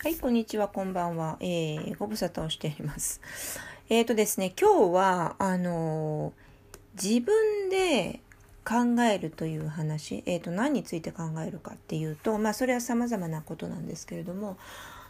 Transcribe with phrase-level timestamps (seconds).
[0.00, 1.38] はい、こんにちは、こんばんは。
[1.40, 3.20] えー、ご無沙汰をしています。
[3.90, 8.20] えーとですね、今日は、あのー自分で
[8.64, 14.56] 考えるという話、えーと、何について考えるかっていうと、まあ、それは様々なことなんですけれども、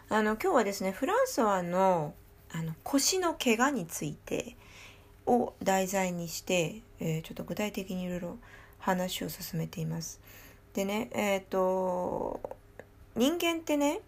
[0.09, 2.15] あの、今日はですね、フランソワの、
[2.51, 4.57] あの、腰の怪我について
[5.27, 8.39] を題材にして、えちょっと具体的にいろいろ
[8.79, 10.19] 話を進めています。
[10.73, 12.41] でね、えっ、と、
[13.17, 14.01] 人間ってね、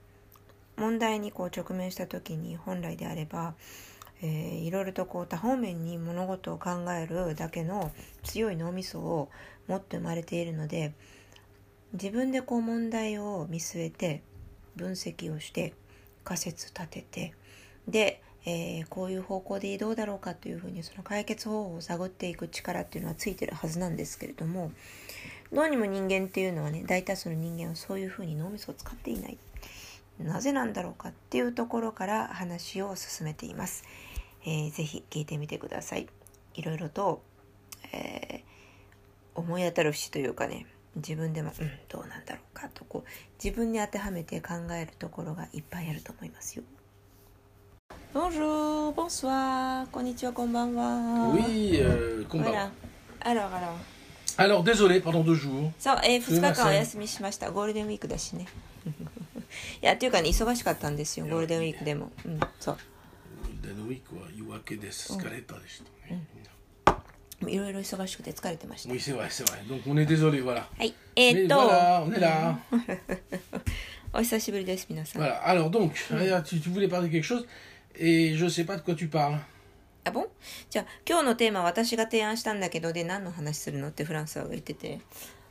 [0.80, 3.54] 問題にこう直面した時に本来であれば、
[4.22, 9.28] えーいろいろとこう多方面に物事を考えるだけの強い脳みそを
[9.68, 10.92] 持って生まれているので
[11.92, 14.22] 自分でこう問題を見据えて
[14.76, 15.74] 分析をして
[16.24, 17.34] 仮説立てて
[17.86, 24.72] で、えーこういう方向でどうだろうかというふうにその解決方法を探っていく力っていうのはついてるはずなんですけれども
[25.52, 29.38] どうにも人間っていうのはね大多数の人間はそういうふうに脳みそを使っていない。
[30.18, 33.84] なぜなんだろうかっていうところから話を進めています。
[34.44, 36.08] えーぜひ聞いてみてください。
[36.54, 37.22] いろいろと、
[37.92, 38.50] えー
[39.34, 40.66] 思い当たる節というかね、
[40.96, 43.08] 自分でも、うん、どうなんだろうかとこう
[43.42, 46.64] 自分に当てはめて考えるところがいっぱいあると思いますよ。
[48.12, 51.32] Bonjour, bonsoir, こんにちは、こんばんは。
[51.32, 52.42] Oui, euh, combat.
[52.42, 52.70] Voilà.
[53.20, 53.76] Alors, alors.
[54.36, 55.70] Alors, désolé, pendant deux jours.
[55.78, 57.50] そう、えー、2日間お休みしました。
[57.52, 58.46] ゴールデンウィークだしね。
[59.82, 62.10] いや、っていうかね、忙しかったんですよ、ゴールデンウィークでも。
[62.24, 62.78] うん、そう。
[63.42, 65.12] ゴールデンウィークは夜明けです。
[65.12, 65.82] 疲れたでし。
[67.46, 68.92] いろいろ忙しくて疲れてました。
[68.92, 69.68] 忙しい、忙しい。
[69.68, 70.68] どこに出そうで、わら。
[70.76, 70.94] はい。
[71.16, 71.58] え、っと。
[71.58, 72.60] わら、おねら。
[74.12, 75.22] お久しぶりです、皆さん。
[75.22, 77.32] わら、あら、どんく、あら、ち、ち、ぶれ、ぱ、で、け、し、
[77.94, 79.40] え、じょ、せ、ぱ、こ、ち、ぱ。
[80.02, 80.28] あぼん
[80.70, 83.88] じゃあ今日のテーマ私が提案したんだけどで何の話するの？
[83.88, 85.00] ってフランスは言ってて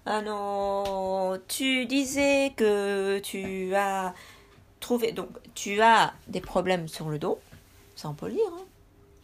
[0.09, 4.13] あのー、tu disais que tu as
[4.79, 7.37] trouvé, donc, tu as des problèmes sur le dos.
[7.95, 8.65] Ça, on peut le dire, hein.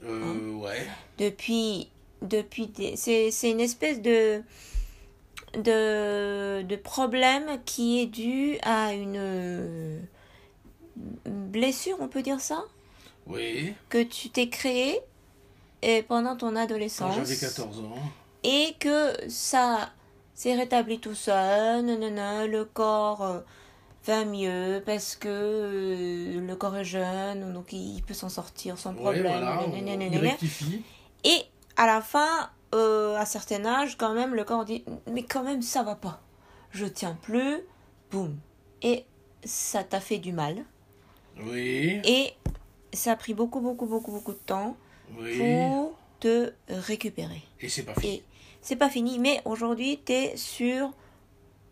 [0.03, 0.85] Euh, ouais.
[1.17, 1.89] depuis
[2.21, 4.43] depuis des- c'est c'est une espèce de
[5.55, 9.99] de de problème qui est dû à une
[11.25, 12.63] blessure on peut dire ça?
[13.25, 13.73] Oui.
[13.89, 14.99] que tu t'es créé
[15.81, 17.95] et pendant ton Quand adolescence j'avais 14 ans.
[18.43, 19.89] et que ça
[20.35, 23.39] s'est rétabli tout seul, nanana, le corps euh,
[24.05, 28.91] va mieux parce que euh, le corps est jeune, donc il peut s'en sortir sans
[28.91, 29.23] Ouais, problème.
[29.23, 29.63] voilà.
[29.65, 30.33] on- nanana, nanana.
[31.23, 31.37] Et
[31.77, 35.43] à la fin, euh, à un certain âge, quand même, le corps dit Mais quand
[35.43, 36.21] même, ça va pas.
[36.71, 37.59] Je tiens plus.
[38.11, 38.37] Boum.
[38.81, 39.05] Et
[39.43, 40.65] ça t'a fait du mal.
[41.41, 42.01] Oui.
[42.03, 42.33] Et
[42.93, 44.75] ça a pris beaucoup, beaucoup, beaucoup, beaucoup de temps
[45.17, 45.37] Oui.
[45.37, 47.41] pour te récupérer.
[47.61, 48.13] Et c'est pas fini.
[48.15, 48.23] Et
[48.65, 50.91] c'est pas fini, mais aujourd'hui, tu es sur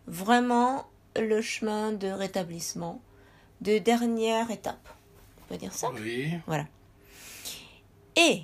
[0.06, 3.02] vraiment le chemin de rétablissement,
[3.62, 4.88] de dernière étape.
[5.42, 5.90] On peut dire ça?
[5.92, 6.30] Oui.
[6.46, 6.68] Voilà.
[8.16, 8.44] Et,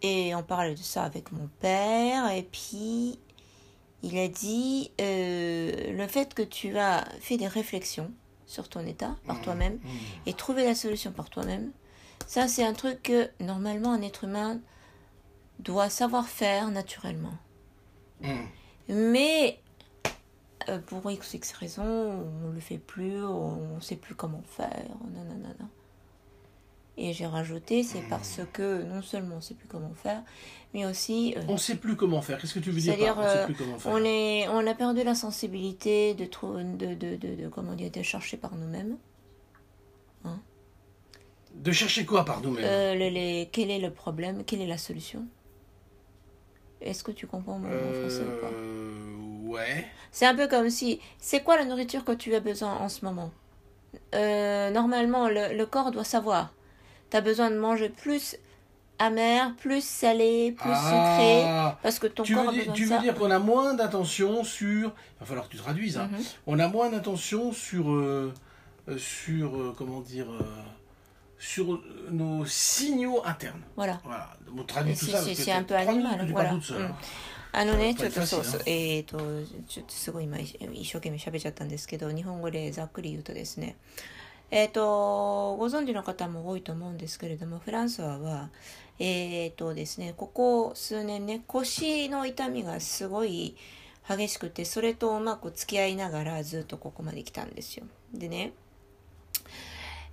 [0.00, 3.18] et on parlait de ça avec mon père, et puis
[4.02, 8.10] il a dit euh, le fait que tu as fait des réflexions
[8.46, 9.88] sur ton état par toi-même Mmh.
[10.26, 11.70] et trouvé la solution par toi-même,
[12.26, 14.58] ça c'est un truc que normalement un être humain
[15.58, 17.34] doit savoir faire naturellement.
[18.24, 18.48] Mmh.
[18.88, 19.58] Mais
[20.68, 24.86] euh, pour x x raisons, on le fait plus, on ne sait plus comment faire,
[25.12, 25.54] nanana.
[26.96, 30.22] Et j'ai rajouté, c'est parce que non seulement on ne sait plus comment faire,
[30.72, 32.38] mais aussi euh, On sait plus comment faire.
[32.40, 33.92] Qu'est-ce que tu veux dire C'est-à-dire, par on sait euh, plus comment faire?
[33.92, 38.02] on, est, on a perdu la sensibilité de, de, de, de, de- comment dire, de
[38.02, 38.96] chercher par nous-mêmes.
[41.54, 42.64] De chercher quoi par nous-mêmes?
[42.64, 44.42] Euh, quel est le problème?
[44.44, 45.24] Quelle est la solution?
[46.84, 49.86] Est-ce que tu comprends mon, français ou pas Euh, ouais.
[50.12, 53.04] C'est un peu comme si, c'est quoi la nourriture que tu as besoin en ce
[53.04, 53.30] moment?
[54.14, 56.52] Euh, Normalement, le, le corps doit savoir.
[57.10, 58.36] Tu as besoin de manger plus
[58.98, 62.96] amer, plus salé, plus sucré, Ah, parce que ton tu corps veux a tu veux
[62.96, 62.98] ça.
[63.02, 64.88] dire qu'on a moins d'attention sur.
[64.88, 65.98] Il va falloir que tu traduises.
[65.98, 66.08] hein.
[66.12, 66.22] Mhm.
[66.46, 67.90] On a moins d'attention sur.
[67.90, 68.32] euh,
[68.98, 69.74] sur.
[69.76, 70.26] comment dire.
[71.34, 73.62] Euh, sur nos signaux internes.
[73.76, 74.00] Voilà.
[74.04, 74.36] Voilà.
[74.56, 75.18] On traduit tout C'est- ça.
[75.18, 76.52] c'est- parce que c'est un peu animal, voilà.
[76.54, 76.94] Mm.
[77.56, 79.16] あのね、ちょっとそうそうえっ、と、
[79.68, 83.76] ちょっとすごい今、一一生懸命喋っちゃったんですけど、日本語でざっくり言うとですね、
[84.50, 88.50] えっ、と、ご存知の方も多いと思うんですけれども、フランスはは、
[88.98, 93.56] えっ、とですね、ここ数年ね、腰の痛みがすごい
[94.08, 97.86] 激しくて、それとうまく付き合いながらずっとここまで来たんですよ。
[98.12, 98.52] でね、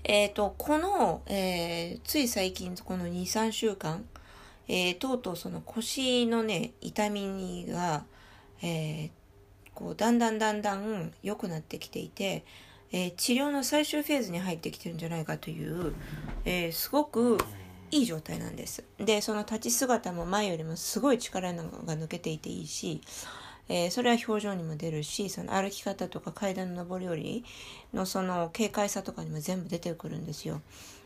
[0.03, 4.03] えっ、と、この、えーつい最近、この2、3週間、
[4.67, 8.05] えーとうとうその腰のね、痛みが、
[8.61, 9.11] えー
[9.75, 12.43] こう、だんだんだんだん良くなってきていて、
[12.91, 15.93] えー治療の最終フェーズに入ってきてるんじゃないかという、
[16.45, 17.37] えーすごく
[17.91, 18.83] いい状態なんです。
[18.97, 23.01] でその立ち姿も前よりもすごい力が抜けていていいし、
[23.71, 27.45] えーそれは表情にも出るしその歩き方とか階段の上り下り
[27.93, 30.61] のその軽快さとかにも全部出てくるんですよ。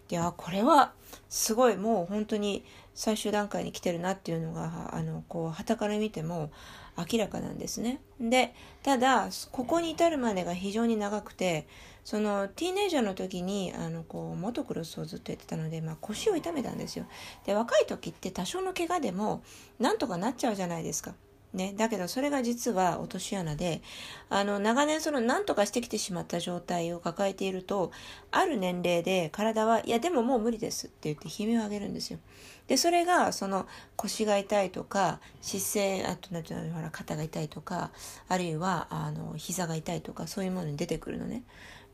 [0.08, 0.94] であこれは
[1.30, 2.64] すごいもう本当に
[2.96, 6.52] 最終段階に来てるなっていうのがあのこう旗から見ても
[6.98, 8.02] 明らかなんですね。
[8.20, 11.68] でただここに至るまでが非常に長くて
[12.04, 17.06] そのティーネイジャーの時にあのこうモトクロスをずっとやってたので、まあ、腰を痛めたんですよ。
[17.46, 19.44] で若い時って多少の怪我でも
[19.80, 21.14] なんとかなっちゃうじゃないですか。
[21.56, 23.82] ね、だけどそれが実は落とし穴で
[24.30, 27.92] あの長年その何とかしてきてしまった状態を抱えていると
[28.32, 32.20] ある年齢で体はいやでももう無理ですって言って悲鳴を上げるんですよ。
[32.68, 37.92] でそれがその腰が痛いとか姿勢あとなんていうのほら肩が痛いとか
[38.28, 41.44] あるいはあの膝が痛いとかそういうものに出てくるのね。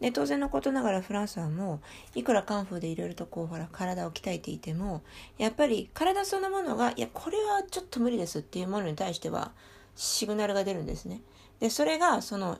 [0.01, 1.79] で当然のことながらフランスはも
[2.15, 5.03] ういくらカンフーでいろいろとこうほら体を鍛えていても
[5.37, 9.51] やっぱり体そのものがいやこれはちょっと無理ですっていうものに対しては
[9.95, 11.21] シグナルが出るんですね。
[11.59, 12.57] でそれがその、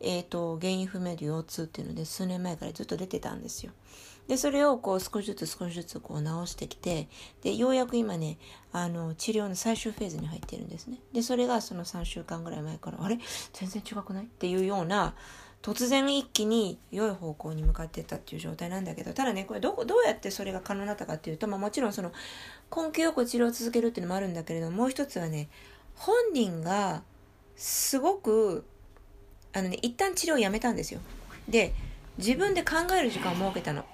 [0.00, 3.72] えー、と原因不明で腰痛っていうので数年前からずっと出てたんですよ。
[4.26, 7.08] でそれをこう少しずつ少しずつこう直してきて
[7.42, 8.36] でようやく今ね
[8.72, 10.98] あの治療の最終フェーズに入っているんですね。
[11.12, 13.18] でそれがその3週間ぐらい前からあれ？
[13.52, 14.24] 全然違くない？
[14.24, 15.14] っていうような
[15.62, 22.12] 突然一気に良い方向に向かっていったっていう状態なんだけどただねこれどどうやってそれが可能になったかっていうと、まあ、もちろんその
[22.74, 25.48] 根気よく治療を続けるっていうのもあるんだけれどもう一つはね
[25.96, 27.02] 本人が
[27.56, 28.64] すごく
[29.52, 31.00] あのね一旦治療をやめたんですよ。
[31.48, 31.74] で
[32.18, 33.84] 自分で考える時間を設けたの。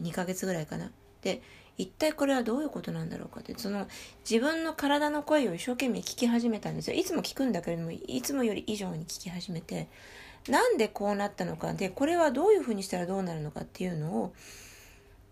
[0.00, 0.90] 2ヶ月ぐらいかな。
[1.22, 1.40] で
[1.78, 3.54] 一体これはどういうことなんだろうかって。
[3.56, 3.86] その
[4.28, 6.96] 自分の体の声を一生懸命聞き始めたんですよ。
[6.96, 9.88] いつも聞くんだけれどもいつもより以上に聞き始めて
[10.48, 14.32] なんでこうなったのかでこれはどういうふうにしたらどうなるのかっていうのを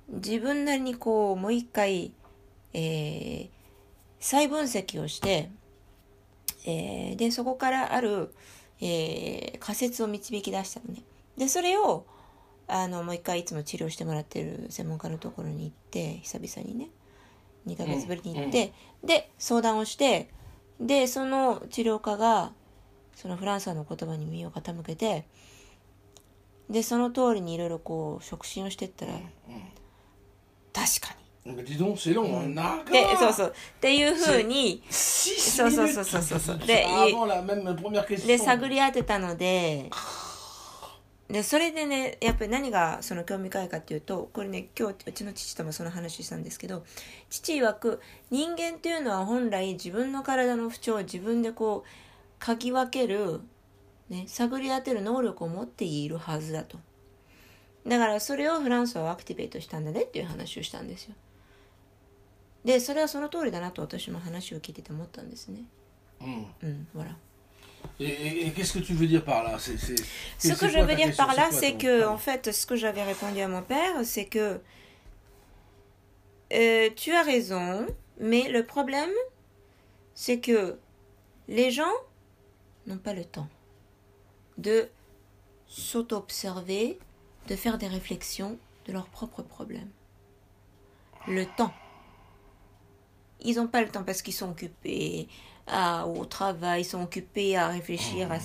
[0.08, 2.12] 自分なりにこうもう一回、
[2.72, 3.48] えー
[4.24, 5.50] 再分析をして、
[6.64, 8.32] えーでそこからある、
[8.80, 11.02] えー仮説を導き出したのね。
[11.36, 12.06] でそれを
[12.68, 16.90] あのもう一回いつも治療してもらってる専門家のところに行って久々にね
[17.66, 18.72] 2ヶ月ぶりに行って、
[19.02, 20.28] で相談をして
[20.80, 22.52] でその治療家が
[23.14, 25.24] そのフランスの言葉に耳を傾けて
[26.70, 29.12] でその通りにいろいろこう触診をしてったら
[30.72, 32.46] 確か Mais dis donc, c'est long, hein.
[32.86, 36.56] にでそうそうっていうふうに6 Ça, ça, minutes ça, ça, ça, ça.
[36.60, 38.28] C'est Mais il- Avant la même première question.
[38.28, 39.90] で探り当てたので
[41.28, 46.84] でそれでねやっぱり何がその興味深いかっていうとこれね今日うちの父ともその話したんですけど
[47.28, 48.00] 父曰く
[48.30, 51.88] 人間っていうのは本来自分の体の不調を自分でこう
[52.41, 53.41] 嗅ぎ分ける、
[54.09, 56.77] ね、探り当てる能力を持っているはずだと
[57.85, 61.15] だからそれをフランスはアクティベートしたんだねっていう話をしたんですよ
[62.65, 65.61] でそれはその通りだなと私も話を聞いてて思ったんですね
[66.19, 66.45] Hmm.
[66.63, 67.15] うんほら
[67.99, 70.03] Et, et- et qu'est-ce que tu veux dire par là C'est- c'est- Ce
[70.39, 72.13] c'est que je quoi veux ta dire question par là, quoi c'est ton- que, pardon.
[72.15, 74.59] en fait, ce que j'avais répondu à mon père, c'est que
[76.53, 77.85] euh, tu as raison,
[78.19, 79.11] mais le problème,
[80.15, 80.77] c'est que
[81.47, 81.91] les gens
[82.86, 83.48] n'ont pas le temps
[84.58, 84.88] de
[85.66, 86.98] s'auto-observer,
[87.48, 89.90] de faire des réflexions de leurs propres problèmes.
[91.26, 91.72] Le temps.
[93.40, 95.28] Ils n'ont pas le temps parce qu'ils sont occupés
[95.66, 98.38] à- au travail, ils sont occupés à réfléchir à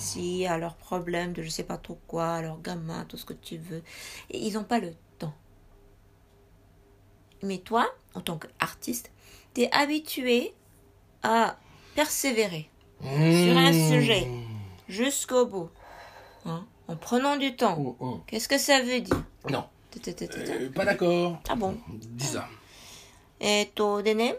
[0.51, 3.33] à leurs problèmes de je sais pas trop quoi, à leurs gamins, tout ce que
[3.33, 3.83] tu veux.
[4.29, 5.33] Et ils n'ont pas le temps.
[7.43, 9.11] Mais toi, en tant qu'artiste,
[9.53, 10.53] tu es habitué
[11.23, 11.57] à
[11.95, 12.69] persévérer
[13.01, 13.89] sur un Hmm.
[13.89, 14.27] sujet
[14.89, 15.69] jusqu'au bout,
[16.45, 17.77] hein, en prenant du temps.
[17.79, 18.21] Oh, oh.
[18.27, 21.39] Qu'est-ce que ça veut dire Non, euh, pas d'accord.
[21.49, 21.77] Ah bon
[22.15, 22.47] Dis ça.
[23.39, 24.37] えっ、と、でね、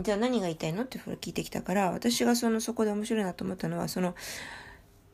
[0.00, 4.14] じゃあ何が言いたいのって聞いてきたから、私がそのそこで面白いなと思ったのは、その、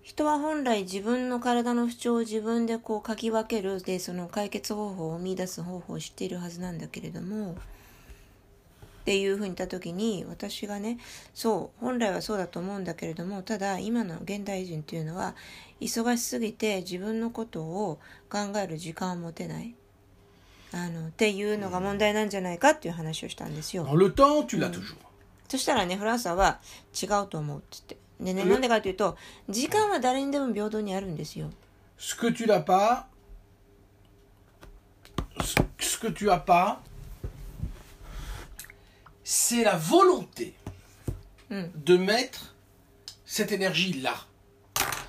[0.03, 7.57] 人は本来自分の体の不調を自分でこう書き分ける、で、その解決方法を見出す方法を知っているはずなんだけれども、
[9.07, 10.99] っていうふうに言った時に、私がね、
[11.33, 15.37] そう、本来はそうだと思うんだけれども、ただ今の現代人っていうのは、
[15.81, 19.77] 忙しすぎて自分のことを考える時間を持てない。
[20.73, 23.87] あのっていうのが問題なんじゃないかっていう話をしたんですよ。
[23.87, 24.83] L'as toujours？
[25.49, 26.59] そしたらね、フランスは
[27.01, 27.97] 違うと思うって言って。
[28.25, 29.17] でね、うんなんでかというと、
[29.49, 31.53] 時間は誰にでも平等にあるんですよ。
[31.97, 33.05] Ce que tu n'as pas,
[35.79, 36.79] ce que tu as pas,
[39.29, 40.55] c'est la volonté
[41.49, 41.65] Hmm.
[41.77, 42.57] de mettre
[43.25, 44.15] cette énergie là.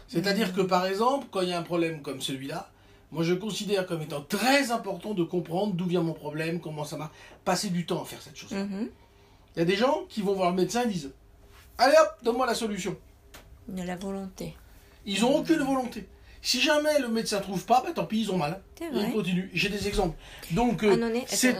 [0.07, 2.69] C'est-à-dire que par exemple, quand il y a un problème comme celui-là,
[3.11, 6.95] moi je considère comme étant très important de comprendre d'où vient mon problème, comment ça
[6.97, 7.11] marche,
[7.43, 8.51] passer du temps à faire cette chose.
[8.51, 8.89] Mhm.
[9.55, 11.11] Il y a des gens qui vont voir le médecin et disent
[11.79, 12.95] Allez hop, donne-moi la solution.
[13.67, 14.55] De la volonté.
[15.07, 16.07] Ils n'ont aucune volonté.
[16.47, 18.61] Si jamais le médecin trouve pas, bah, tant pis, ils ont mal.
[18.79, 19.49] Ils continuent.
[19.53, 20.15] J'ai des exemples.
[20.53, 20.95] Donc, euh,
[21.27, 21.53] c'est.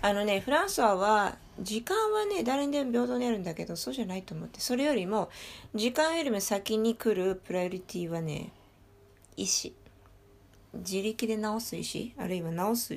[0.00, 4.60] あのね、フランスはは、時間はね、誰にでも平等にあるんだけど、そうじゃないと思って。
[4.60, 5.28] それよりも、
[5.74, 8.52] 時間よりも先に来るプライオリティはね、
[9.36, 9.72] 意思。
[10.72, 12.94] 自力で治す意思、あるいは治す、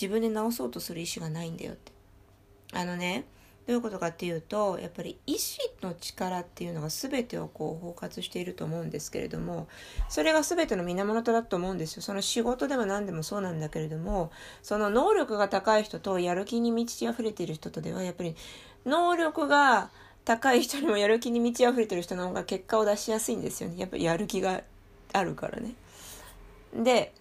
[0.00, 1.90] 自分で治そうとする意思がないんだよって。
[2.72, 3.24] あのね、
[3.66, 9.68] どういうことかっていうと、やっぱり意志の力っていうのが全てをこう包括していると思うんですけれども、
[10.08, 12.02] それが全ての源だと思うんですよ。
[12.02, 18.34] その仕事でも何でもそうなんだけれども、その能力が高い人とやる気に満ち溢れている人とでは、やっぱり
[18.84, 19.90] 能力が
[20.24, 23.76] 高い人にもやる気に満ち溢れてる人の方が結果を出しやすいんですよね。
[23.78, 24.62] やっぱりやる気が
[25.12, 25.74] あるからね。
[26.74, 27.12] で、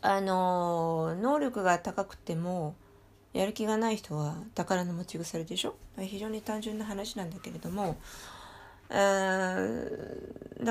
[0.00, 2.74] あの能力が高くても、
[3.32, 5.74] やる気がない人は宝の持ち腐れでしょ？
[5.98, 7.96] 非常に単純な話なんだけれども、
[8.90, 8.96] だ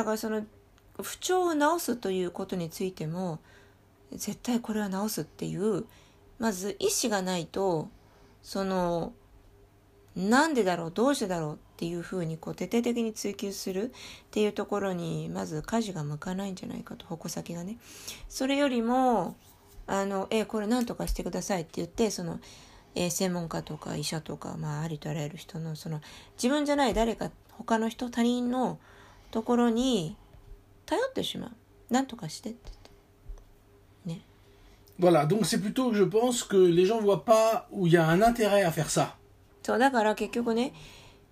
[0.03, 0.43] からその
[1.01, 3.39] 不調を治すということについても
[4.11, 5.85] 絶対これは治すっていう
[6.37, 7.89] まず意思がないと
[8.43, 9.13] その
[10.15, 10.91] なんでだろう？
[10.91, 13.91] どうしてだろうっていうふうにこう徹底的に追求するっ
[14.29, 17.07] ていうところにまず舵が向かないんじゃないかと。
[17.07, 17.77] 矛先がね。
[18.29, 19.35] それよりも
[19.87, 22.39] あのえこれ何とかしてくださいって言ってその、
[22.95, 26.01] えー専門家とか医者とか、まあ、ありとあらゆる人のその
[26.37, 28.79] 自分じゃない誰か他の人他人の
[29.31, 30.15] ところに
[30.85, 31.51] 頼ってしまう
[31.89, 32.71] 何とかしてって
[34.99, 38.07] Voilà, donc c'est plutôt, je pense, que les gens voient pas où il y a
[38.07, 39.15] un intérêt à faire ça.
[39.63, 40.73] そうだから結局ね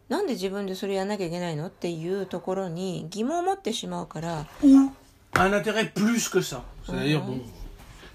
[0.08, 4.90] なんで自分でそれやんなきゃいけないのっていうところに疑問を持ってしまうから Ou
[5.34, 6.62] un intérêt plus que ça.
[6.86, 7.28] C'est-à-dire, Mhm.
[7.28, 7.42] bon,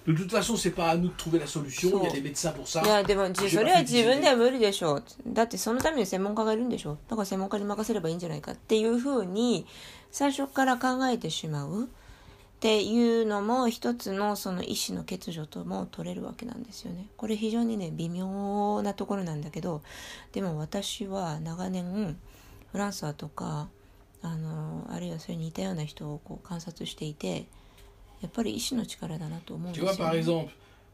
[0.07, 2.15] de toute façon, c'est pas à nous de trouver la solution, il y a So.
[2.17, 2.83] des médecins pour ça.
[2.85, 9.67] いやでもそれは自分で.は無理でしょうだってそのために専門家がいるんでしょだから専門家に任せればいいんじゃないかっていうふうに
[10.11, 11.87] 最初から考えてしまうっ
[12.61, 19.83] ていうのも一つのその意思の欠如とも取れるわけなんですよねこれ非常にね微妙なところなんだけど
[20.33, 22.17] でも私は長年
[22.73, 23.69] フランスはとか
[24.23, 27.47] あのあるいはそれに似たような人をこう観察していて
[28.24, 29.98] やっぱり意志の力だなと思うんで Tu すよ、 vois, ね。
[29.98, 30.52] par exemple,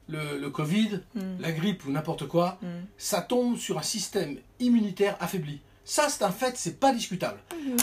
[0.07, 1.41] le, le Covid, Mm.
[1.41, 2.86] la grippe ou n'importe quoi, Mm.
[2.98, 5.60] ça tombe sur un système immunitaire affaibli.
[5.84, 7.39] Ça, c'est un fait, c'est pas discutable.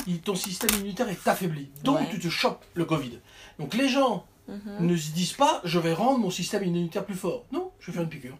[0.07, 1.71] Il- ton système immunitaire est affaibli.
[1.85, 2.09] Donc, Ouais.
[2.11, 3.19] tu te chopes le Covid.
[3.59, 4.87] Donc, les gens Mhm.
[4.89, 7.45] ne se disent pas, je vais rendre mon système immunitaire plus fort.
[7.53, 8.39] Non, je vais faire une piqûre.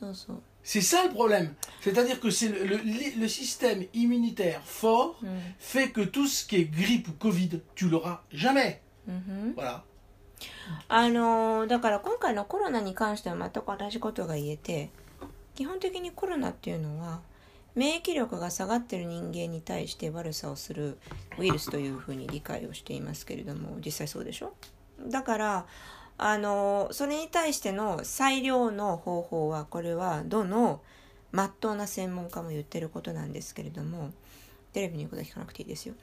[0.00, 0.40] そうそう。
[0.62, 1.54] C'est ça le problème.
[1.80, 6.56] C'est-à-dire que c'est le, le- le système immunitaire fort うん fait que tout ce qui
[6.56, 8.80] est grippe ou Covid, tu l'auras jamais.
[9.08, 9.82] うん、 Voilà.
[10.87, 14.89] あのーだから今回のコロナに関しては全く同じことが言えて
[15.55, 17.21] 基本的にコロナっていうのは
[17.75, 20.97] 免疫力が下がってる人間に対して悪さをする
[21.39, 24.53] ウイルスというふうに理解をしていますけれども実際そうでしょ？
[25.07, 25.65] だから
[26.17, 30.81] あのそれに対しての最良の方法はこれはどの
[31.31, 34.11] まっとうな専門家も言ってることなんですけれども
[34.71, 35.95] テレビの言うことは聞かなくていいですよ。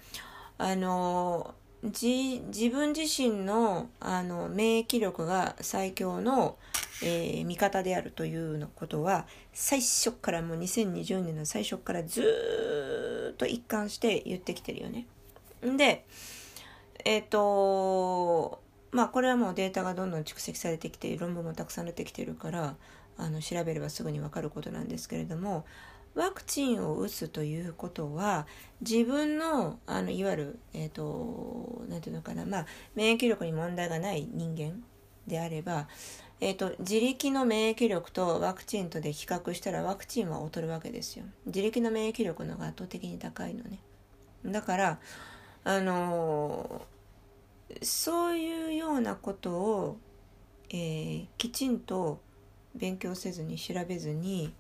[0.59, 6.59] あの自分自身のあの免疫力が最強の、
[7.03, 15.07] えー味方であるというのことは最初からもう2020年の最初からずっと一貫して言ってきてるよね。
[15.63, 16.05] で
[17.05, 18.61] えっ、と
[18.91, 22.77] まあこれはもうデータがどんどん蓄積されてきて論文もたくさん出てきてるから
[23.17, 25.65] あの調べればすぐに分かることなんですけれども
[26.15, 28.47] ワクチンを打つということは
[28.81, 34.83] 自分のあのいわゆる、えー、となんていうのかな、まあ、免疫力に問題がない人間
[35.27, 35.87] であれば、
[36.41, 41.25] えー、と自力の免疫力とワクチンとで比較したらワクチンは劣るわけですよ。
[41.47, 43.79] 自力の免疫力の方が圧倒的に高いのね。
[44.45, 44.99] だから
[45.63, 46.83] あの
[47.83, 49.99] そういうようなことを、
[50.71, 52.21] えーきちんと
[52.75, 54.53] 勉強せずに調べずに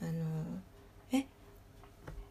[0.00, 0.73] あのえ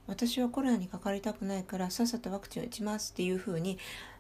[0.08, 3.78] 私はコロナにかかりたくないからさっさとワクチンを打ちますっていうふうに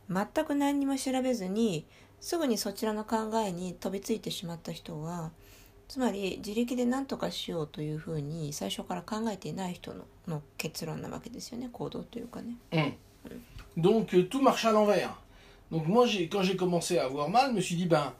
[0.09, 1.85] 全く何にも調べずに
[2.21, 5.31] すぐにそちらの考えに飛びついてしまった人は
[5.89, 12.55] つまり自力で何とかしようというふうに最初から考えていない人のの結論なわけですよね行動というかね。
[13.77, 15.09] Donc euh, tout marche à l'envers.
[15.71, 18.13] Donc moi, quand j'ai commencé à avoir mal, je me suis dit, ben,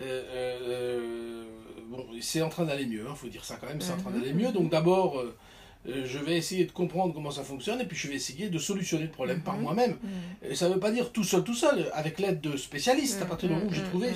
[0.00, 0.22] euh,
[0.60, 1.44] euh,
[1.88, 4.10] bon, c'est en train d'aller mieux, il faut dire ça quand même, c'est en train
[4.10, 4.20] Mhm.
[4.20, 4.52] d'aller mieux.
[4.52, 5.36] Donc d'abord, euh, euh,
[5.86, 9.04] je vais essayer de comprendre comment ça fonctionne et puis je vais essayer de solutionner
[9.04, 9.98] le problème par moi-même.
[10.42, 13.22] うん Et ça ne veut pas dire tout seul, tout seul, avec l'aide de spécialistes,
[13.22, 14.08] à partir du moment où j'ai trouvé,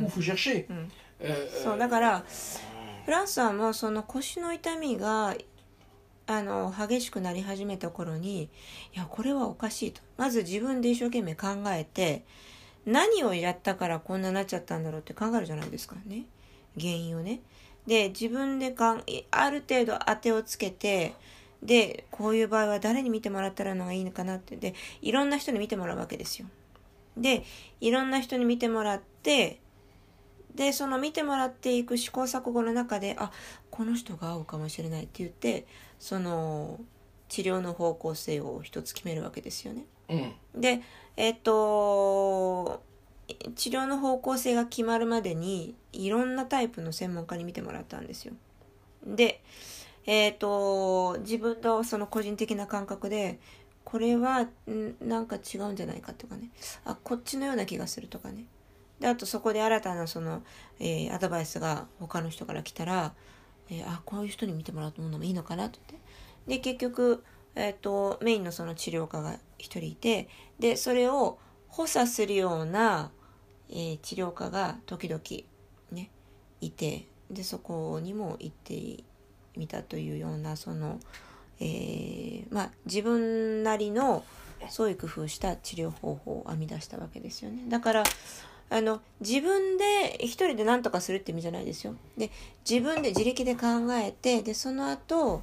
[0.00, 0.66] où il faut chercher.
[0.68, 0.74] Mm.
[1.20, 2.24] Euh, そう euh, だから
[3.04, 5.34] フランスさんもその腰の痛みが
[6.26, 8.48] あの激しくなり始めた頃にい
[8.94, 12.22] やこれはおかしいとまず自分で一生懸命考えて
[12.84, 16.26] 何をやったからこんななっちゃったんだろうって考えるじゃないですかね
[16.78, 17.40] 原因をね
[17.88, 21.14] で自分でかんある程度当てをつけて
[21.62, 26.46] でこういう場合は誰に見てもらったらのがいいのかなってでいろんな人に見てもらうわけですよ
[27.16, 27.44] で
[27.80, 29.58] いろんな人に見てもらって
[30.54, 33.32] でその見てもらっていく試行錯誤の中であ
[33.70, 35.66] この人が合うかもしれないって言って
[35.98, 36.78] その
[37.28, 39.84] 治療の方向性を一つ決めるわけですよね。
[40.08, 40.32] hum.
[40.54, 40.80] で
[41.16, 42.82] えっと
[43.54, 48.34] 治療の方向性が決まるまでにいろんなタイプの専門家に見てもらったんですよ。
[49.06, 49.42] で
[50.06, 53.38] えっと自分のその個人的な感覚で
[53.84, 54.48] これは
[55.00, 56.50] なんか違うんじゃないかとかね。
[56.84, 58.46] あこっちのような気がするとかね。
[59.00, 60.42] であとそこで新たなその、
[60.80, 63.14] えーアドバイスが他の人から来たら、
[63.70, 65.78] えーあこういう人に見てもらうのもいいのかなって。
[66.46, 67.22] で結局、
[67.54, 73.10] えー、とメインのその治療家が一人いてでそれを補佐するような、
[73.70, 75.20] えー治療家が時々
[75.92, 76.10] ね
[76.60, 79.04] いてでそこにも行って
[79.56, 80.98] みたというようなその、
[81.60, 84.24] えーまあ自分なりの
[84.70, 87.64] 創意工夫した治療方法を編み出したわけですよね。
[87.68, 88.04] だから
[88.70, 91.94] あの自分で一人で何とかするって意味じゃないですよ。
[92.16, 92.30] で
[92.68, 95.42] 自分で自力で考えてでその後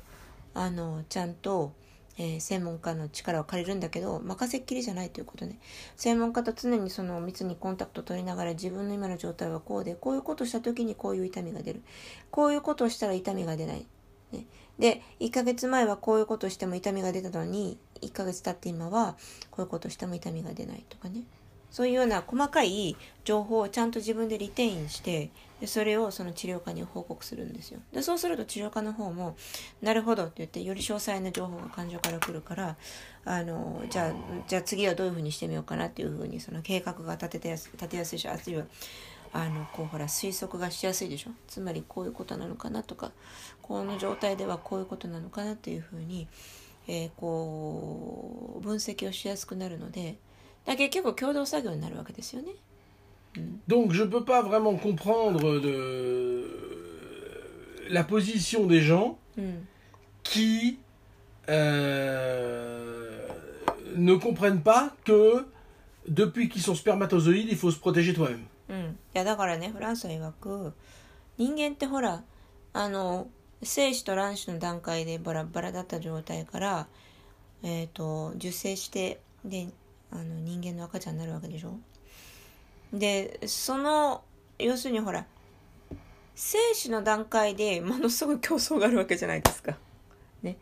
[0.53, 1.73] あのちゃんと、
[2.17, 5.59] えー専門家の力を借りるんだけど任せっきりじゃないということね。
[5.95, 11.83] 専門家と常にその密にコンタクトを取りながら自分の今の状態はこうでこういうことをした時にこういう痛みが出る。
[12.31, 13.85] こういうことをしたら痛みが出ない、
[14.31, 14.45] ね、
[14.79, 19.15] で1ヶ月前はこういうことをしても痛みが出たのに1ヶ月経って今は
[19.51, 21.23] こういうことをしても痛みが出ないとかね。
[21.75, 25.29] そういうような細かい情報をちゃんと自分でリテインして
[25.59, 27.81] でそれをその治療家に報告するんですよ。
[27.91, 29.35] でそうすると治療家の方も
[29.83, 32.77] 「なるほど」って言ってより詳細な情報が感情から来るから
[33.25, 34.13] あのじゃあ
[34.47, 38.63] じゃあ次はどういうふうにしてみようかなっていうふうにその計画が立ててやす立てやすいしあるいは
[39.33, 41.31] あのこうほら推測がしやすいでしょ。
[41.45, 43.11] つまりこういうことなのかなとか
[43.61, 46.29] この状態ではこういうことなのかなっていうふうに、
[46.87, 50.15] えーこう分析をしやすくなるので
[50.65, 52.53] だから結構共同作業になるわけですよね。
[53.67, 56.45] Donc je peux pas vraiment comprendre de
[57.89, 59.67] la position des gens うん、
[60.23, 60.79] qui
[61.49, 63.27] euh,
[63.95, 65.45] ne comprennent pas que
[66.07, 68.47] depuis qu'ils sont spermatozoïdes, il faut se protéger toi-même.
[68.67, 70.73] うん、いやだからねフランスは曰く
[71.37, 72.23] 人間ってほら
[72.73, 73.27] あの
[73.61, 76.87] 精子と卵子の段階でバラバラだった状態から、
[77.61, 79.67] えー、と受精してで
[80.11, 81.77] あの人間の赤ちゃんになるわけでしょ？
[82.93, 84.23] でその
[84.57, 85.25] 要するにほら
[86.35, 89.75] 精子の段階でものすごい競争があるわけじゃないですか。
[90.43, 90.57] ね。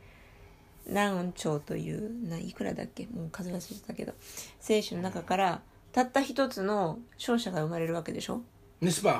[0.88, 3.08] 何兆というないくらだっけ？
[3.08, 4.14] もう数忘れてたけど。
[4.60, 8.42] 精子の中からたった一つの勝者が生まれるわけでしょ？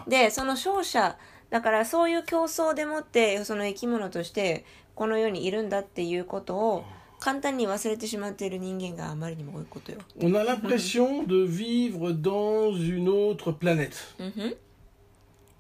[0.08, 1.18] でその勝者
[1.50, 6.84] だからそういう競争でもってその生き物としてこの世にいるんだっていうことを
[7.23, 9.99] 簡単に忘れてしまっている人間があまりにも多いことよ。
[10.21, 13.97] On a l'impression de vivre dans une autre planète.
[14.21, 14.57] うんふん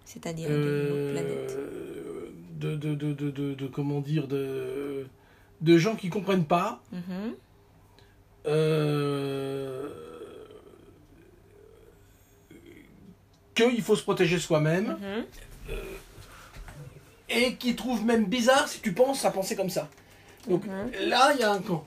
[0.05, 1.51] C'est-à-dire une planète.
[1.51, 5.07] Euh, de, de, de, de, de- de- comment dire de,
[5.61, 7.37] de gens qui comprennent pas うんふん
[8.47, 9.89] euh,
[13.55, 15.27] qu'il faut se protéger soi-même うん
[17.31, 19.91] et qui trouvent même bizarre si tu penses à penser comme ça.
[20.49, 21.87] Donc là, il y a un camp.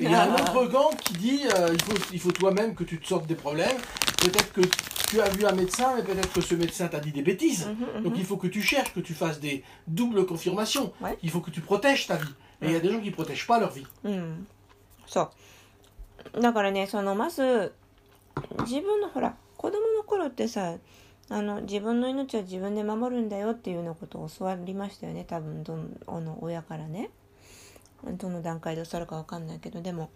[0.00, 2.74] Et il y a un autre camp qui dit euh, il faut, il faut toi-même
[2.74, 3.76] que tu te sortes des problèmes.
[4.18, 4.60] Peut-être que
[5.08, 7.68] tu as vu un médecin, mais peut-être que ce médecin t'a dit des bêtises.
[8.02, 10.92] Donc il faut que tu cherches, que tu fasses des doubles confirmations.
[11.00, 11.18] Ouais.
[11.22, 12.34] Il faut que tu protèges ta vie.
[12.62, 13.86] Et il y a des gens qui ne protègent pas leur vie.
[14.04, 14.46] うん、
[15.06, 15.30] そ
[16.36, 17.72] うだからねそのまず
[18.60, 20.74] 自分のほら子供の頃ってさ
[21.30, 27.10] あの自分の命は自分で守るんだよっていうようなことを教わりましたよね多分どんあの親からね
[28.11, 30.09] どの段階で教わるか分かんないけどでも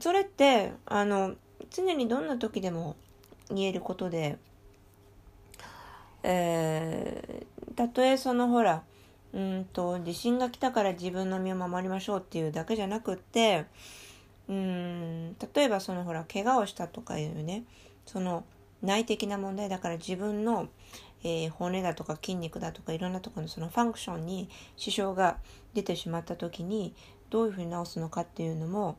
[0.00, 1.34] それってあの
[1.70, 2.96] 常にどんな時でも
[3.50, 4.38] 言えることで
[6.22, 8.82] えーたとえそのほら
[9.32, 13.64] うんと地震が来たから自分の身を守りましょうっていうだけじゃなくって
[14.48, 17.64] うん例えばそのほら怪我をしたとかいうね
[18.06, 18.44] その
[18.82, 20.68] 内的な問題だから自分の、
[21.22, 25.38] えー骨だとか筋肉だとかいろんなところのそのファンクションに支障が
[25.74, 26.94] 出てしまった時に
[27.30, 28.96] どういうふうに治すのかっていうのも、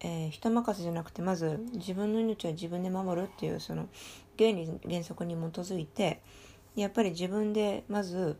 [0.00, 3.88] えー人任せじゃなくてまず自分の命は自分で守るっていうその
[4.38, 6.20] 原理原則に基づいて
[6.76, 8.38] やっぱり自分でまず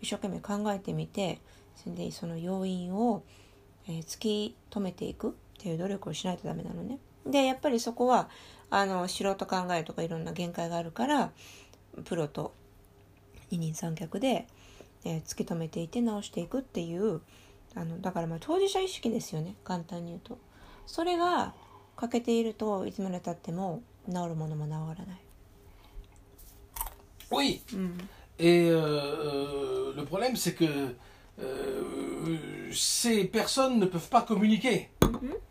[0.00, 1.40] 一生懸命考えてみて
[1.76, 3.22] それでその要因を、
[3.88, 6.98] えー突き止めていくっていう努力をしないとダメなのね。
[7.26, 8.28] でやっぱりそこは
[8.70, 11.32] あの素人考えとかいろんな限界があるから
[12.04, 12.54] プロと
[13.50, 14.46] 二人三脚で、
[15.04, 17.20] えー突き止めていて直していくっていう
[17.74, 20.38] あのだからまあ当事者意識ですよね簡単に言うと。
[20.86, 21.54] それが
[21.96, 25.20] 欠けているといつまでたっても治るものも治らない。
[27.30, 27.60] Oui.
[27.72, 27.90] Mm.
[28.40, 30.64] Et euh, euh, le problème, c'est que
[31.40, 31.82] euh,
[32.72, 34.88] ces personnes ne peuvent pas communiquer.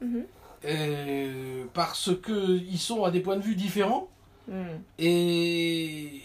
[0.02, 0.26] mhm.
[0.66, 4.10] Euh, parce qu'ils sont à des points de vue différents.
[4.98, 6.22] et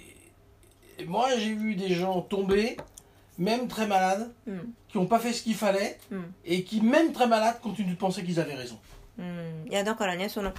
[1.06, 2.76] moi, j'ai vu des gens tomber,
[3.38, 6.34] même très malades, うん、qui n'ont pas fait ce qu'il fallait, うん。
[6.44, 8.78] et qui, même très malades, continuent de penser qu'ils avaient raison.
[9.18, 10.52] うん、いやだからねその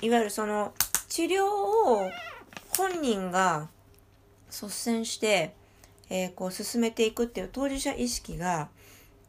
[0.00, 0.72] いわゆるその
[1.08, 2.08] 治療を
[2.76, 3.68] 本人が
[4.48, 5.54] 率先して、
[6.08, 8.68] えーこう進めていくっていう当事者意識が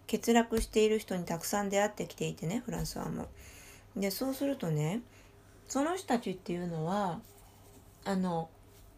[0.10, 3.24] 欠落している人にたくさん出会ってきていてねフランスはも
[3.96, 4.00] う。
[4.00, 5.02] でそうするとね
[5.68, 7.20] その人たちっていうのは
[8.06, 8.50] あの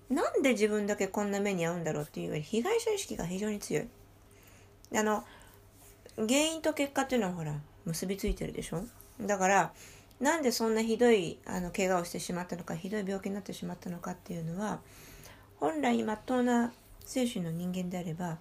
[0.10, 3.88] なんで自分だけこんな目に遭うんだろうっていうより被害者意識が非常に強い。
[4.96, 5.24] あの
[6.18, 8.84] 原因と結果っていうのはほら結びついてるでしょ？
[9.22, 9.74] だから
[10.20, 14.80] なんでそんなひどいあの怪我をしてしまったのかひどい病気になってしまったのかっていうのは
[15.60, 16.72] 本来まっとうな
[17.06, 18.38] 精神の人間であれば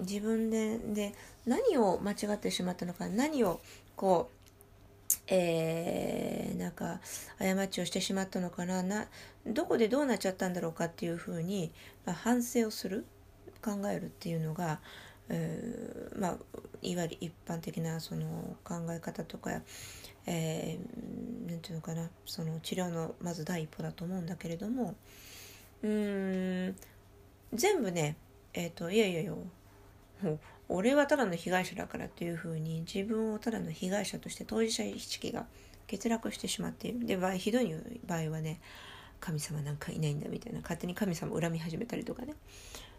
[0.00, 1.14] 自分でで
[1.46, 3.60] 何を間違ってしまったのか何を
[3.96, 4.39] こう
[5.30, 7.00] えーなんか
[7.38, 8.82] 過ちをしてしまったのかな。
[8.82, 9.06] な
[9.46, 11.72] どこでどうなっちゃったんだろうかっていうふうに、
[12.04, 13.06] まあ、反省をする
[13.62, 14.80] 考えるっていうのが、
[15.28, 16.36] えーまあ、
[16.82, 19.62] いわゆる一般的なその考え方とか、
[20.26, 22.08] えーていうのかな。
[22.26, 24.94] その治療のまず第一歩だと思うんだけれども
[25.82, 26.76] うーん
[27.52, 28.16] 全部ね
[28.54, 29.44] えっ、といやいやいやも
[30.24, 30.38] う
[30.70, 35.46] 俺はただの被害者だからっていうふうに自分をただの被害者として当事者意識が
[35.90, 37.74] 欠落してしまっているで場合ひどい
[38.06, 38.60] 場合はね
[39.18, 42.34] 神様なんかいないんだみたいな勝手に神様を恨み始めたりとかね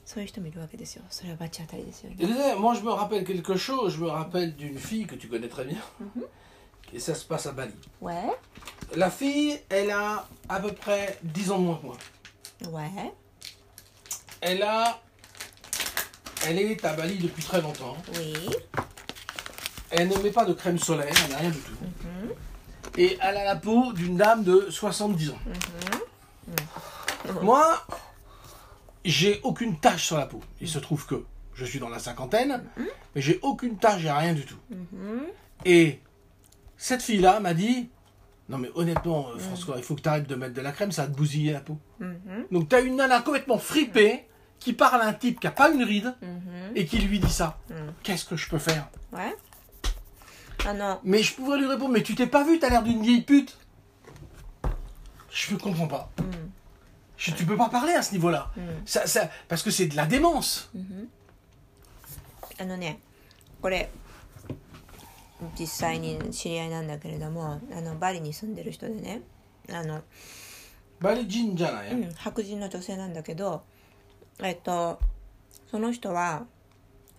[0.05, 2.17] そういう人もいるわけですよそれは罰当たりですよね
[2.55, 3.95] moi, je me rappelle quelque chose.
[3.95, 5.77] Je me rappelle d'une fille que tu connais très bien.
[6.93, 7.71] Et ça se passe à Bali.
[8.01, 8.37] Ouais
[8.95, 11.97] La fille, elle a à peu près 10 ans de moins que moi.
[12.69, 13.13] Ouais
[14.41, 15.01] Elle a.
[16.47, 17.95] Elle est à Bali depuis très longtemps.
[18.15, 18.33] Oui
[19.91, 21.75] Elle ne met pas de crème solaire, elle n'a rien du tout.
[22.97, 25.39] Et elle a la peau d'une dame de 70 ans.
[27.41, 27.85] Moi,
[29.05, 30.41] j'ai aucune tache sur la peau.
[30.59, 31.23] Il se trouve que
[31.53, 32.63] je suis dans la cinquantaine,
[33.15, 34.57] mais j'ai aucune tache, j'ai rien du tout.
[34.69, 35.21] Mhm.
[35.65, 35.99] Et
[36.77, 37.89] cette fille-là m'a dit
[38.49, 40.91] Non, mais honnêtement, euh, François, il faut que tu arrêtes de mettre de la crème,
[40.91, 41.77] ça va te bousiller la peau.
[41.99, 42.47] Mhm.
[42.51, 44.25] Donc, tu as une nana complètement fripée
[44.60, 46.72] qui parle à un type qui a pas une ride Mhm.
[46.74, 47.58] et qui lui dit ça.
[47.70, 47.92] Mhm.
[48.02, 49.34] Qu'est-ce que je peux faire Ouais
[50.66, 53.02] Ah non Mais je pourrais lui répondre Mais tu t'es pas vu, t'as l'air d'une
[53.02, 53.56] vieille pute.
[55.30, 56.10] Je ne comprends pas.
[56.18, 56.50] Mhm.
[57.18, 58.50] Je, tu peux pas parler à ce niveau-là.
[58.56, 58.64] Mhm.
[58.86, 60.70] Ça, ça, parce que c'est de la démence.
[62.58, 62.98] あのね
[63.60, 63.90] これ
[65.60, 69.20] 実際に知り合いなんだけれどもあのバリに住んでる人でね
[69.70, 70.00] あの、
[71.02, 72.08] Bah, les jeans, déjà, là, う hein.
[72.08, 73.62] ん、白人の女性なんだけど
[74.41, 74.99] えっと
[75.69, 76.45] その人は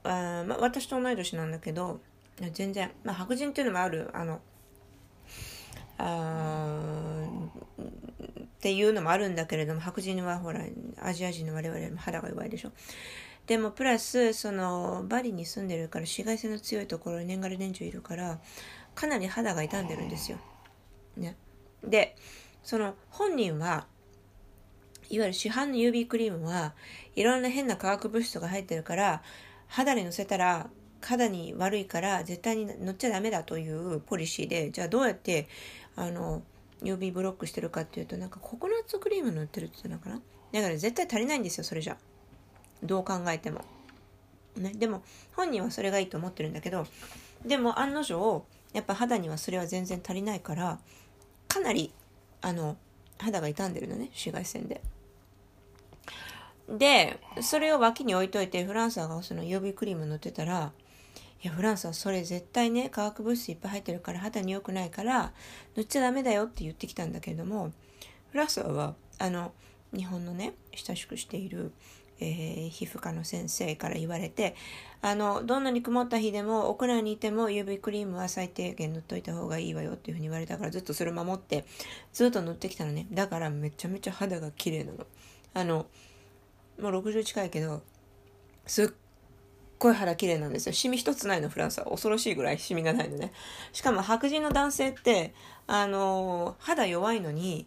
[0.05, 2.01] あ、まあ、私と同い年なんだけど
[2.53, 4.41] 全然、まあ、白人っていうのもあるあの
[5.99, 6.79] あ
[8.41, 10.61] っていうのもあるんだけれども白人はほら
[11.01, 12.73] アジア人の我々よりも肌が弱いでしょ
[13.47, 18.39] でもプラスそのバリに住んでるから紫外線の強いところに年がら年中いるから
[18.95, 20.39] かなり肌が傷んでるんですよ。
[21.17, 21.37] ね、
[21.83, 22.17] で
[22.63, 23.87] その本人は
[25.11, 26.73] いわゆる市販の UV クリームは
[27.15, 29.23] いろんな変な化学物質が入ってるから
[29.69, 30.69] 肌にのせたら
[31.01, 35.49] 肌に悪いから絶対に乗っちゃダメだというポリシーでじゃあどうやって
[35.97, 36.43] あの
[36.83, 40.61] UV ブロックしてるかっていうとなんかココナッツクリーム塗ってるって言ったのかな？
[40.61, 41.97] だから絶対足りないんですよそれじゃ。
[42.83, 43.65] どう考えても、
[44.57, 45.03] ね、でも
[45.37, 46.87] 本人はそれがいいと思ってるんだけど
[47.47, 50.79] でも案の定やっぱ肌にはそれは全然足りないから
[51.47, 51.93] かなり
[52.41, 52.77] あの
[53.19, 54.81] 肌が傷んでるのね紫外線で。
[56.69, 60.73] でそれを脇に置いといてフランスがその UV クリーム塗ってたら
[61.43, 65.33] いやフランスはそれ絶対ね化学物質いっぱい入ってるから肌に良くないから
[65.75, 67.73] 塗っちゃダメだよって言ってきたんだけれども
[68.31, 69.53] フランスはあの
[69.93, 71.73] 日本のね親しくしている、
[72.21, 74.55] えー、皮膚科の先生から言われて
[75.03, 81.65] あのどんなに曇った日でも屋内にいても UV クリームは最低限塗っといた方がいいわよっていうふうに言われたからずっとそれを守って
[82.13, 83.09] ずっと塗ってきたのね。
[83.11, 85.07] だからめちゃめちゃ肌が綺麗なの。
[85.55, 85.87] あの
[86.81, 87.83] もう60近いけど
[88.67, 88.89] すっ
[89.79, 90.73] ごい肌綺麗なんですよ。
[90.73, 91.87] シミ一つないのフランスは。
[91.87, 93.33] 恐ろしいぐらいシミがないのね。
[93.73, 95.35] しかも白人の男性って
[95.67, 97.67] あの肌弱いのに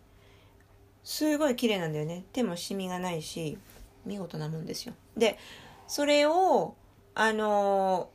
[1.03, 2.23] すごい綺麗なんだよね。
[2.31, 3.57] 手もシミがないし
[4.05, 4.93] 見事なもんですよ。
[5.17, 5.37] で
[5.87, 6.75] それを
[7.13, 8.09] あの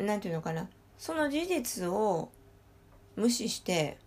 [0.00, 0.68] なんていうのかな。
[0.98, 2.30] その事実を
[3.16, 3.98] 無視して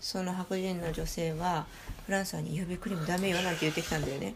[0.00, 1.66] その白人の女性は
[2.08, 4.34] フランスはに指クリームダメよなんて言ってきたんだよね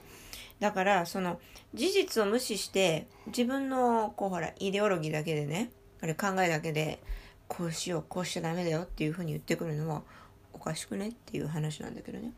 [0.60, 1.40] だからその
[1.72, 5.70] 事実を無視して自分のこうほらイデオロギーだけでね
[6.02, 7.00] あれ考えだけで
[7.48, 10.02] こうしようこうしちゃダメだよっていうふうに言ってくるのは
[10.52, 12.32] おかしくねっていう話なんだけどね。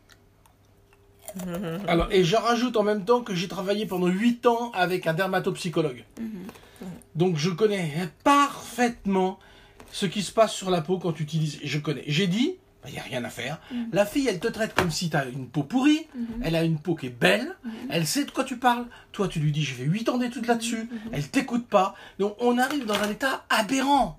[1.88, 5.14] Alors, et je rajoute en même temps que j'ai travaillé pendant 8 ans avec un
[5.14, 6.04] dermatopsychologue.
[7.16, 9.40] Donc je connais parfaitement
[9.90, 11.58] ce qui se passe sur la peau quand tu utilises.
[11.64, 12.04] Je connais.
[12.06, 13.58] J'ai dit, Ben, il n'y a rien à faire.
[13.72, 13.86] Mm-hmm.
[13.92, 16.42] La fille, elle te traite comme si tu as une peau pourrie, mm-hmm.
[16.42, 17.70] elle a une peau qui est belle, mm-hmm.
[17.88, 18.84] elle sait de quoi tu parles.
[19.12, 21.94] Toi, tu lui dis, je fait 8 ans d'études là-dessus, elle t'écoute pas.
[22.18, 24.18] Donc, on arrive dans un état aberrant,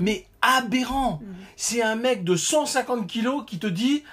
[0.00, 1.22] mais aberrant.
[1.56, 4.04] C'est un mec de 150 kilos qui te dit,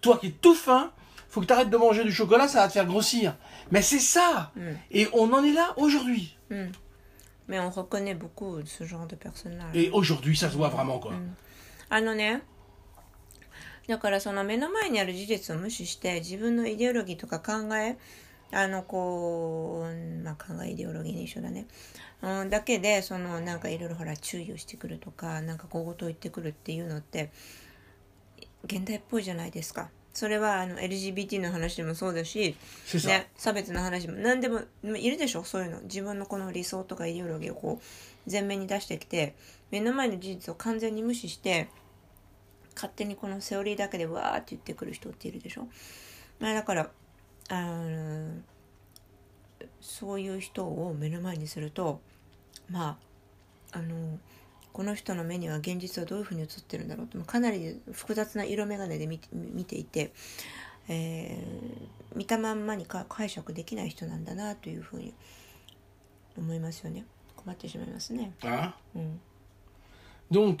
[0.00, 0.90] toi qui es tout fin,
[1.28, 3.36] faut que tu arrêtes de manger du chocolat, ça va te faire grossir.
[3.70, 4.60] Mais c'est ça mm.
[4.90, 6.36] Et on en est là aujourd'hui.
[6.50, 6.66] Mm.
[7.48, 9.64] Mais on reconnaît beaucoup ce genre de personnes-là.
[9.74, 11.12] Et aujourd'hui, ça se voit vraiment, quoi.
[11.90, 12.40] Ah non, non
[13.88, 17.96] だからその目の前にある事実を無視して自分のイデオロギーとか考え、
[18.52, 21.66] あのこう、まあ考えイデオロギーに一緒だね。
[22.22, 27.30] うん、だけで、そのなんかいろいろほら注意をしてくるとか、なんか小言を言ってくるっていうのって、
[28.64, 29.90] 現代っぽいじゃないですか。
[30.12, 32.56] それはあの LGBT の話でもそうだし、
[33.04, 35.44] ね、差別の話も何でもいるでしょ？
[35.44, 37.80] そういうの自分のこの理想とかイデオロギーをこ
[38.26, 39.36] う前面に出してきて
[39.70, 41.68] 目の前の事実を完全に無視して
[42.76, 45.66] 勝手にこのセオリーだけでわーって言ってくる人っているでしょ、
[46.38, 46.90] まあ、だから
[47.48, 48.34] あの
[49.80, 52.00] そういう人を目の前にすると
[52.70, 52.98] ま
[53.72, 54.18] ああの
[54.72, 60.12] この人の目には現実はどういうふうに映ってるんだろうとかなり複雑な色眼鏡で見て見ていて、
[60.88, 65.14] えー、見たまんまにか解釈できない人なんだなというふうに
[66.36, 67.06] 思いますよね。
[67.36, 68.32] 困ってしまいますね。
[68.42, 69.20] あ、うん、
[70.30, 70.58] Donc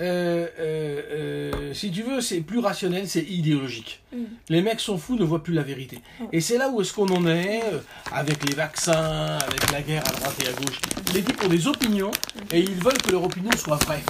[0.00, 4.02] Euh, euh, euh, si tu veux, c'est plus rationnel, c'est idéologique.
[4.12, 4.24] Mm.
[4.48, 6.00] Les mecs sont fous, ne voient plus la vérité.
[6.18, 6.24] Mm.
[6.32, 7.62] Et c'est là où est-ce qu'on en est,
[8.10, 10.80] avec les vaccins, avec la guerre à droite et à gauche.
[11.14, 12.54] Les types ont des opinions mm.
[12.54, 14.02] et ils veulent que leur opinion soit vraie.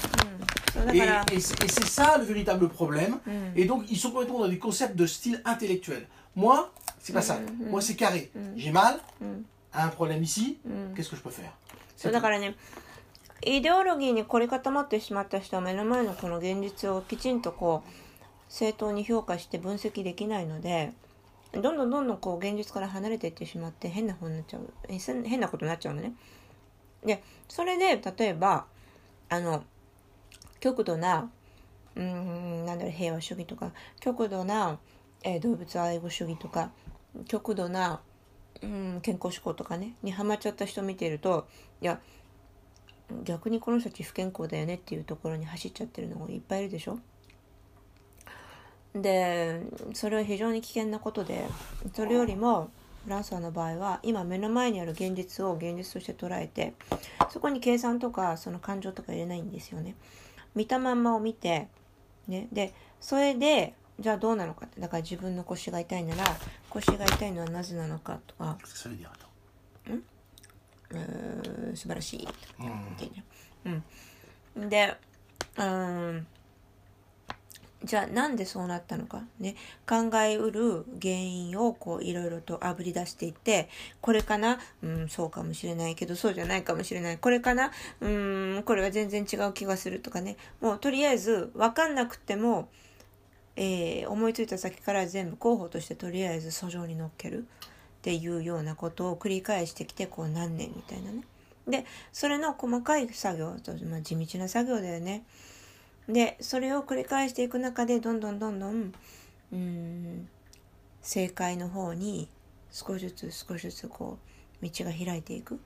[0.95, 3.19] Et, et c'est ça le véritable problème.
[3.57, 6.07] Et donc, ils sont complètement dans des concepts de style intellectuel.
[6.35, 7.41] Moi, c'est pas ça.
[7.69, 8.31] Moi, c'est carré.
[8.57, 8.99] J'ai mal,
[9.75, 10.59] un problème ici,
[10.97, 11.53] qu'est-ce que je peux faire?
[13.45, 17.91] イデオロギーに凝り固まってしまった人は目の前のこの現実をきちんとこう
[18.49, 20.93] 正当に評価して分析できないので
[21.53, 26.13] どんどんどんどんこう現実から離れていってしまって変な方になっちゃう変なことになっちゃうのね。
[27.05, 28.67] でそれで例えば
[29.29, 29.65] あの
[30.61, 31.29] 極度な
[31.97, 34.79] うんなんだろう平和主義とか極度な、
[35.25, 36.71] えー、動物愛護主義とか
[37.27, 38.01] 極度な
[38.63, 41.49] うん健康志向とかねにハマっちゃった人見てると
[41.81, 42.01] いや
[43.25, 46.99] 逆にこの人たち不健康だよねっていうところに走っちゃってるのがいっぱいいるでしょ？
[48.95, 49.63] で
[49.95, 51.47] それは非常に危険なことで
[51.95, 52.71] それよりも
[53.05, 56.75] フランスの場合は今目の前にある現実を現実として捉えて
[57.31, 59.95] そこに計算とかその感情とか入れないんですよね。
[60.55, 61.69] 見たまんまを見て
[62.29, 66.25] ねでそれでじゃあどうなのかってだから自分の腰が痛いなら
[66.69, 68.59] 腰が痛いのはなぜなのかとか。
[70.95, 72.29] うん素晴らしい、
[73.65, 73.83] うん、
[74.63, 74.97] うん、で
[75.59, 76.27] うん。
[77.85, 79.25] じゃあなんでそうなったのか。
[79.41, 79.57] ね。
[79.89, 83.69] 考えうる原因をこういろいろとあぶり出していって
[84.01, 84.61] これかな？
[84.85, 87.19] うんそうかもしれないけどそうじゃないかもしれない。
[87.19, 87.73] これかな？
[88.01, 90.37] うんこれは全然違う気がするとかね。
[90.61, 92.69] もうとりあえず分かんなくても、
[93.57, 97.49] えー、思いついた先から全部候補としてとりあえず訴状に乗っける。
[98.03, 101.23] っていうようなことを繰り返してきてこう何年みたいなね。
[101.69, 105.23] でそれの細かい作業と、まあ、地道な作業だよね。
[106.09, 108.93] でそれを繰り返していく中でどんどんどんどん
[109.53, 110.29] うん
[111.01, 112.29] 正解の方に
[112.73, 114.19] 少しずつ少しずつこ
[114.61, 115.59] う道が開いていくっ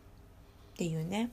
[0.76, 1.30] ていうね。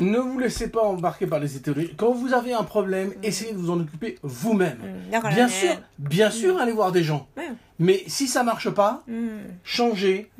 [0.00, 1.94] Ne vous laissez pas embarquer par les théories.
[1.96, 4.78] Quand vous avez un problème, essayez de vous en occuper vous-même.
[5.30, 7.28] Bien sûr, bien sûr, allez voir des gens.
[7.78, 9.04] Mais si ça marche pas,
[9.62, 10.30] changez.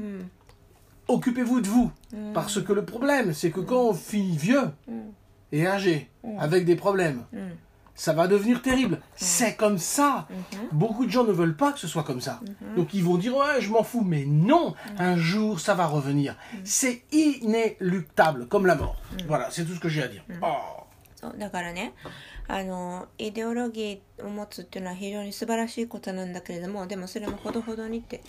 [1.07, 1.93] Occupez-vous de vous.
[2.33, 4.71] Parce que le problème, c'est que quand on finit vieux
[5.53, 7.25] et âgé, avec des problèmes,
[7.96, 9.00] ça va devenir terrible.
[9.16, 10.28] C'est comme ça.
[10.72, 12.40] うん、 Beaucoup de gens ne veulent pas que ce soit comme ça.
[12.78, 16.36] Donc ils vont dire ouais je m'en fous mais non un jour ça va revenir.
[16.64, 18.96] C'est inéluctable comme la mort.
[19.28, 20.24] Voilà c'est tout ce que j'ai à dire.
[20.42, 20.80] Oh.
[21.20, 21.94] そうだからね
[22.48, 28.22] あのイデオロギーを持つっていうのは非常に素晴らしいことなんだけれどもでもそれもほどほどにって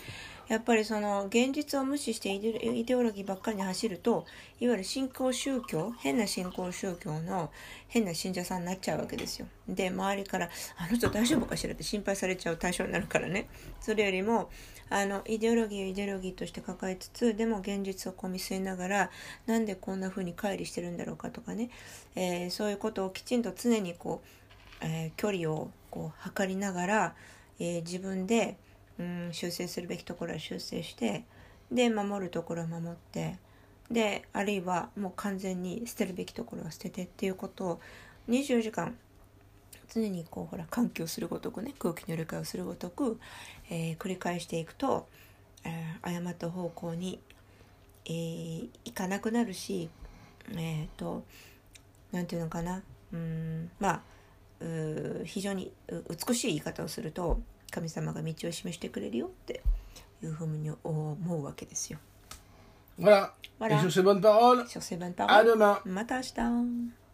[0.48, 4.26] やっぱりその現実を無視してイデオロギーばっかりに走ると
[4.60, 7.52] いわゆる新興宗教変な新興宗教の
[7.88, 9.48] 変な信者さんになっちゃうわけですよ。
[9.68, 11.74] で周りからあの人大丈夫かしら？
[11.74, 13.48] って心配されちゃう対象になるからね。
[13.82, 14.50] それよりも
[14.90, 19.12] あのイデオロギーをイデオロギーとして抱えつつでも現実をこう見据えながら
[19.48, 21.32] なんでこんな風に乖離してるんだろうか？
[21.32, 21.72] とかね、
[22.16, 27.16] えーそういうことをきちんと常にこう、えー距離をこう測りながら、
[27.60, 28.58] えー自分で、
[29.00, 31.26] うん、修正するべきところは修正して
[31.72, 33.38] で守るところは守って
[33.92, 37.80] であるいはもう完全に捨てるべきところは捨ててっていうことを
[38.30, 38.96] 24時間
[39.94, 43.20] 常にこうほら換気をするごとくね空気の入れ替えをするごとく、
[43.70, 45.08] えー繰り返していくと、
[45.64, 47.20] えー誤った方向に、
[48.06, 49.90] えーいかなくなるし
[50.56, 51.24] えっ、と
[52.12, 52.82] なんていうのかな
[53.14, 54.02] うんまあ
[54.60, 55.72] う非常に
[56.28, 57.40] 美しい言い方をすると
[57.72, 59.62] 神様が道を示してくれるよって
[60.24, 62.00] いうふうに思うわけですよ。
[63.00, 63.32] Voilà.
[63.60, 63.78] Voilà.
[63.78, 65.82] Et sur ces bonnes paroles, Sur ces bonnes à paroles, demain.
[65.86, 67.05] また明日。